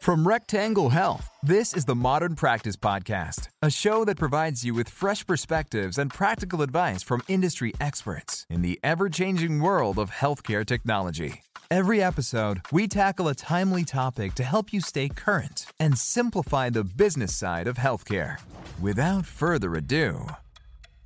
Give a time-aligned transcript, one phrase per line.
[0.00, 4.88] From Rectangle Health, this is the Modern Practice Podcast, a show that provides you with
[4.88, 10.64] fresh perspectives and practical advice from industry experts in the ever changing world of healthcare
[10.64, 11.42] technology.
[11.70, 16.82] Every episode, we tackle a timely topic to help you stay current and simplify the
[16.82, 18.38] business side of healthcare.
[18.80, 20.26] Without further ado,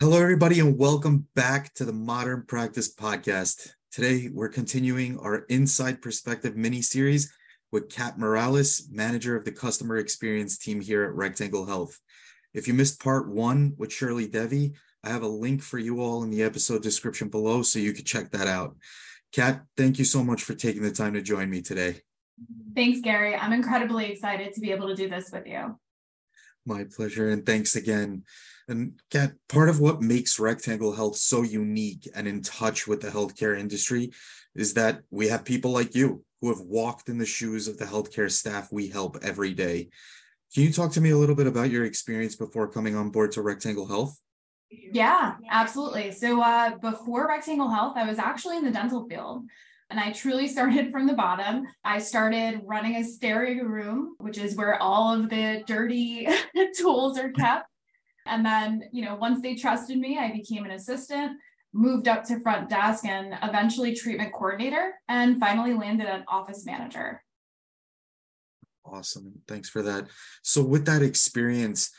[0.00, 3.70] Hello, everybody, and welcome back to the Modern Practice Podcast.
[3.90, 7.32] Today, we're continuing our Inside Perspective mini series
[7.72, 11.98] with Kat Morales, manager of the customer experience team here at Rectangle Health.
[12.52, 16.22] If you missed part one with Shirley Devi, I have a link for you all
[16.22, 18.76] in the episode description below so you can check that out.
[19.32, 22.02] Kat, thank you so much for taking the time to join me today.
[22.74, 23.34] Thanks, Gary.
[23.34, 25.78] I'm incredibly excited to be able to do this with you.
[26.66, 28.24] My pleasure, and thanks again.
[28.68, 33.08] And Kat, part of what makes Rectangle Health so unique and in touch with the
[33.08, 34.12] healthcare industry
[34.54, 37.84] is that we have people like you who have walked in the shoes of the
[37.84, 39.88] healthcare staff we help every day.
[40.52, 43.30] Can you talk to me a little bit about your experience before coming on board
[43.32, 44.18] to Rectangle Health?
[44.68, 46.10] Yeah, absolutely.
[46.10, 49.44] So uh, before Rectangle Health, I was actually in the dental field.
[49.88, 51.64] And I truly started from the bottom.
[51.84, 56.26] I started running a steri room, which is where all of the dirty
[56.76, 57.68] tools are kept.
[58.26, 61.38] And then, you know, once they trusted me, I became an assistant
[61.72, 67.22] moved up to front desk and eventually treatment coordinator, and finally landed an office manager.
[68.84, 69.40] Awesome.
[69.46, 70.08] Thanks for that.
[70.42, 71.90] So, with that experience,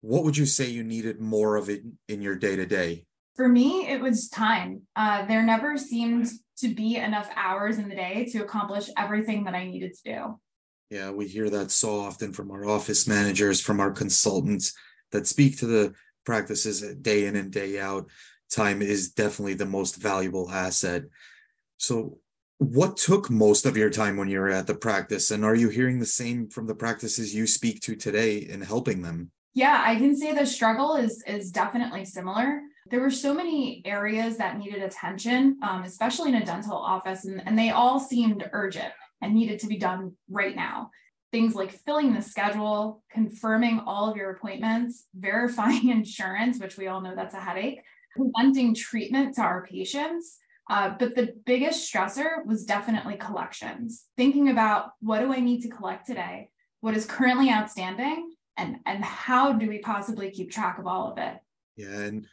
[0.00, 3.06] what would you say you needed more of it in your day to day?
[3.36, 4.82] For me, it was time.
[4.96, 6.28] Uh, there never seemed
[6.58, 10.40] to be enough hours in the day to accomplish everything that I needed to do.
[10.90, 14.74] Yeah, we hear that so often from our office managers, from our consultants
[15.10, 18.10] that speak to the practices day in and day out
[18.52, 21.04] time is definitely the most valuable asset.
[21.78, 22.18] So,
[22.58, 25.32] what took most of your time when you were at the practice?
[25.32, 29.02] And are you hearing the same from the practices you speak to today in helping
[29.02, 29.32] them?
[29.54, 32.60] Yeah, I can say the struggle is is definitely similar.
[32.90, 37.42] There were so many areas that needed attention, um, especially in a dental office, and,
[37.46, 40.90] and they all seemed urgent and needed to be done right now.
[41.30, 47.00] Things like filling the schedule, confirming all of your appointments, verifying insurance, which we all
[47.00, 47.80] know that's a headache,
[48.16, 50.38] presenting treatment to our patients.
[50.70, 55.68] Uh, but the biggest stressor was definitely collections, thinking about what do I need to
[55.68, 56.50] collect today?
[56.80, 58.32] What is currently outstanding?
[58.56, 61.38] And, and how do we possibly keep track of all of it?
[61.76, 61.88] Yeah.
[61.88, 62.26] And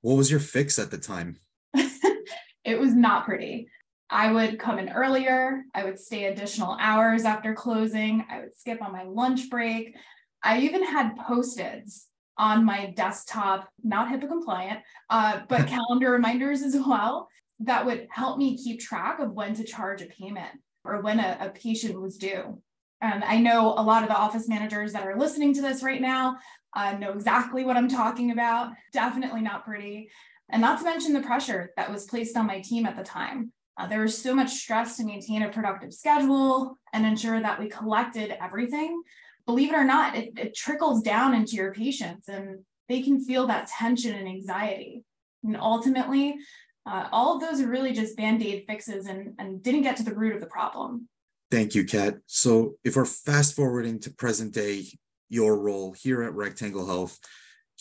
[0.00, 1.38] what was your fix at the time?
[1.74, 3.68] it was not pretty.
[4.10, 5.64] I would come in earlier.
[5.74, 8.24] I would stay additional hours after closing.
[8.30, 9.94] I would skip on my lunch break.
[10.42, 12.07] I even had post-its
[12.38, 17.28] on my desktop, not HIPAA compliant, uh, but calendar reminders as well
[17.60, 21.36] that would help me keep track of when to charge a payment or when a,
[21.40, 22.62] a patient was due.
[23.00, 26.00] And I know a lot of the office managers that are listening to this right
[26.00, 26.36] now
[26.74, 28.72] uh, know exactly what I'm talking about.
[28.92, 30.10] Definitely not pretty.
[30.50, 33.52] And not to mention the pressure that was placed on my team at the time.
[33.76, 37.68] Uh, there was so much stress to maintain a productive schedule and ensure that we
[37.68, 39.02] collected everything
[39.48, 43.46] believe it or not, it, it trickles down into your patients and they can feel
[43.46, 45.02] that tension and anxiety.
[45.42, 46.36] And ultimately,
[46.84, 50.02] uh, all of those are really just band aid fixes and, and didn't get to
[50.02, 51.08] the root of the problem.
[51.50, 52.18] Thank you, Kat.
[52.26, 54.84] So, if we're fast forwarding to present day,
[55.30, 57.18] your role here at Rectangle Health,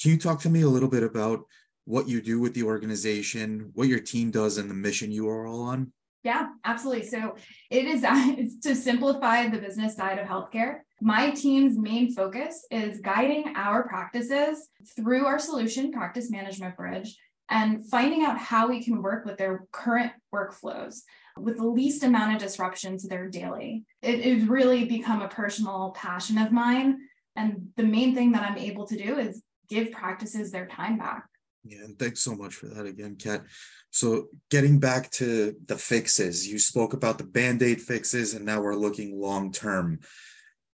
[0.02, 1.42] can you talk to me a little bit about
[1.84, 5.46] what you do with the organization, what your team does, and the mission you are
[5.46, 5.92] all on?
[6.24, 7.08] Yeah, absolutely.
[7.08, 7.36] So
[7.70, 10.80] it is to simplify the business side of healthcare.
[11.00, 17.16] My team's main focus is guiding our practices through our solution practice management bridge
[17.50, 21.02] and finding out how we can work with their current workflows
[21.38, 23.86] with the least amount of disruption to their daily.
[24.02, 26.98] It has really become a personal passion of mine.
[27.36, 31.26] And the main thing that I'm able to do is give practices their time back.
[31.64, 33.44] Yeah, and thanks so much for that again, Kat.
[33.92, 38.62] So, getting back to the fixes, you spoke about the band aid fixes, and now
[38.62, 40.00] we're looking long term.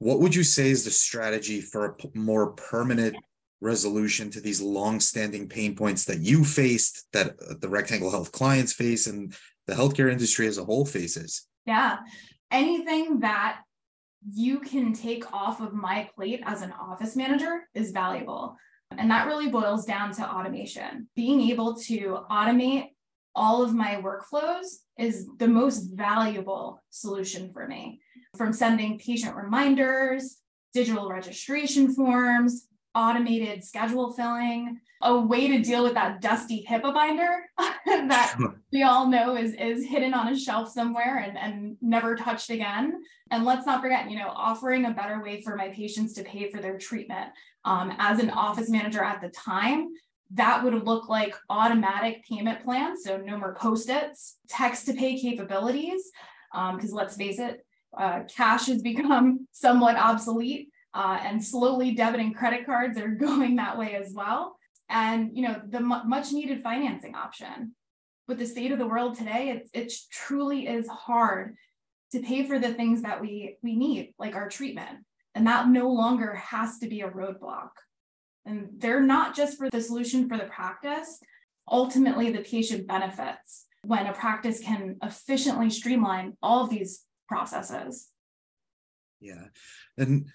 [0.02, 3.14] What would you say is the strategy for a p- more permanent
[3.60, 8.32] resolution to these long standing pain points that you faced, that uh, the Rectangle Health
[8.32, 9.32] clients face, and
[9.68, 11.46] the healthcare industry as a whole faces?
[11.66, 11.98] Yeah,
[12.50, 13.60] anything that
[14.28, 18.56] you can take off of my plate as an office manager is valuable.
[18.90, 21.08] And that really boils down to automation.
[21.14, 22.88] Being able to automate
[23.36, 24.66] all of my workflows
[24.98, 28.00] is the most valuable solution for me.
[28.36, 30.38] From sending patient reminders,
[30.72, 37.44] digital registration forms, automated schedule filling, a way to deal with that dusty HIPAA binder
[37.86, 38.38] that
[38.72, 43.02] we all know is, is hidden on a shelf somewhere and, and never touched again.
[43.30, 46.50] And let's not forget, you know, offering a better way for my patients to pay
[46.50, 47.30] for their treatment.
[47.64, 49.88] Um, as an office manager at the time,
[50.34, 53.04] that would look like automatic payment plans.
[53.04, 56.10] So no more post-its, text to pay capabilities.
[56.52, 57.64] Because um, let's face it,
[57.96, 60.68] uh, cash has become somewhat obsolete.
[60.94, 64.56] Uh, and slowly debit and credit cards are going that way as well.
[64.90, 67.74] And you know the m- much needed financing option.
[68.28, 71.56] With the state of the world today it, it truly is hard
[72.12, 74.98] to pay for the things that we we need like our treatment.
[75.34, 77.70] And that no longer has to be a roadblock.
[78.44, 81.20] And they're not just for the solution for the practice
[81.70, 83.66] ultimately the patient benefits.
[83.84, 88.08] When a practice can efficiently streamline all of these processes.
[89.20, 89.46] Yeah.
[89.96, 90.26] And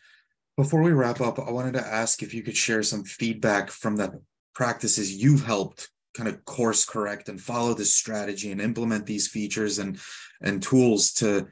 [0.55, 3.95] before we wrap up, I wanted to ask if you could share some feedback from
[3.95, 4.21] the
[4.53, 9.77] practices you've helped kind of course correct and follow this strategy and implement these features
[9.77, 9.99] and
[10.41, 11.45] and tools to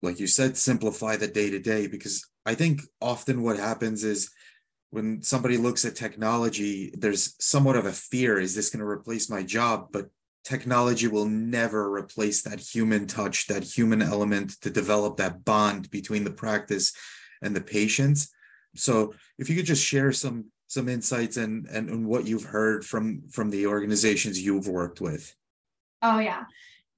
[0.00, 4.30] like you said simplify the day to day because i think often what happens is
[4.90, 9.30] when somebody looks at technology there's somewhat of a fear is this going to replace
[9.30, 9.88] my job?
[9.92, 10.10] But
[10.44, 16.24] technology will never replace that human touch that human element to develop that bond between
[16.24, 16.92] the practice
[17.42, 18.32] and the patients
[18.76, 22.84] so if you could just share some some insights and, and and what you've heard
[22.84, 25.34] from from the organizations you've worked with.
[26.00, 26.44] Oh yeah.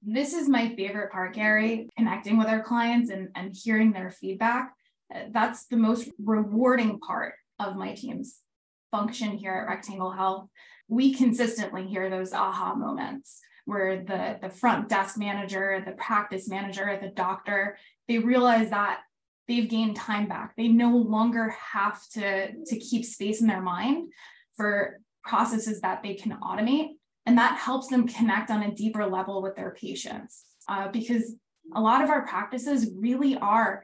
[0.03, 4.73] This is my favorite part, Gary, connecting with our clients and, and hearing their feedback.
[5.31, 8.39] That's the most rewarding part of my team's
[8.93, 10.47] function here at Rectangle Health.
[10.87, 16.99] We consistently hear those aha moments where the, the front desk manager, the practice manager,
[17.01, 17.75] the doctor,
[18.07, 18.99] they realize that
[19.47, 20.53] they've gained time back.
[20.55, 24.11] They no longer have to, to keep space in their mind
[24.55, 26.89] for processes that they can automate.
[27.25, 30.43] And that helps them connect on a deeper level with their patients.
[30.69, 31.33] Uh, because
[31.73, 33.83] a lot of our practices really are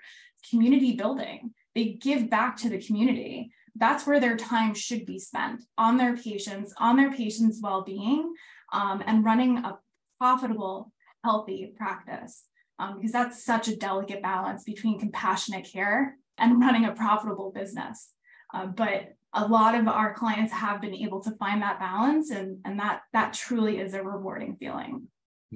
[0.52, 1.52] community building.
[1.74, 3.52] They give back to the community.
[3.80, 8.34] That's where their time should be spent on their patients, on their patients' well being,
[8.74, 9.80] um, and running a
[10.20, 10.92] profitable,
[11.24, 12.44] healthy practice
[12.80, 18.10] um, because that's such a delicate balance between compassionate care and running a profitable business.
[18.54, 22.58] Uh, but a lot of our clients have been able to find that balance, and,
[22.66, 25.08] and that that truly is a rewarding feeling.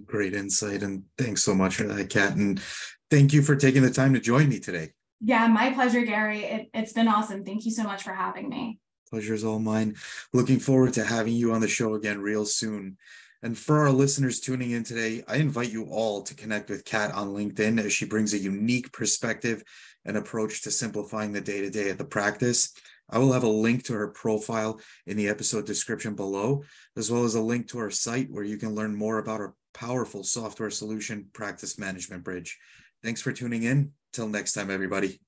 [0.06, 2.36] Great insight, and thanks so much for that, Kat.
[2.36, 2.62] And
[3.10, 4.92] thank you for taking the time to join me today.
[5.26, 6.44] Yeah, my pleasure, Gary.
[6.44, 7.46] It, it's been awesome.
[7.46, 8.80] Thank you so much for having me.
[9.10, 9.96] Pleasure is all mine.
[10.34, 12.98] Looking forward to having you on the show again real soon.
[13.42, 17.14] And for our listeners tuning in today, I invite you all to connect with Kat
[17.14, 19.64] on LinkedIn as she brings a unique perspective
[20.04, 22.74] and approach to simplifying the day to day at the practice.
[23.10, 26.64] I will have a link to her profile in the episode description below,
[26.98, 29.56] as well as a link to her site where you can learn more about our
[29.74, 32.60] powerful software solution, Practice Management Bridge.
[33.02, 33.94] Thanks for tuning in.
[34.14, 35.20] Till next time, everybody.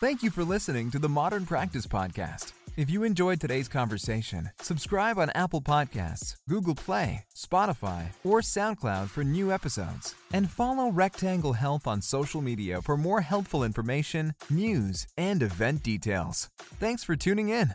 [0.00, 2.52] Thank you for listening to the Modern Practice Podcast.
[2.76, 9.24] If you enjoyed today's conversation, subscribe on Apple Podcasts, Google Play, Spotify, or SoundCloud for
[9.24, 10.14] new episodes.
[10.32, 16.48] And follow Rectangle Health on social media for more helpful information, news, and event details.
[16.78, 17.74] Thanks for tuning in.